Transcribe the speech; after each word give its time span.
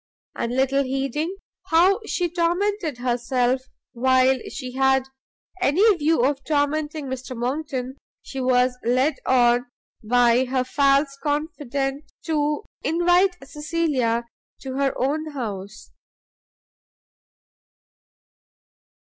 And 0.35 0.55
little 0.55 0.81
heeding 0.83 1.35
how 1.67 1.99
she 2.07 2.27
tormented 2.27 2.97
herself 2.97 3.61
while 3.93 4.39
she 4.49 4.71
had 4.71 5.03
any 5.61 5.95
view 5.95 6.25
of 6.25 6.43
tormenting 6.43 7.05
Mr 7.05 7.37
Monckton, 7.37 7.97
she 8.23 8.41
was 8.41 8.79
led 8.83 9.17
on 9.27 9.67
by 10.03 10.45
her 10.45 10.63
false 10.63 11.15
confident 11.21 12.11
to 12.25 12.63
invite 12.81 13.37
Cecilia 13.47 14.25
to 14.61 14.73
her 14.75 14.99
own 14.99 15.33
house. 15.33 15.91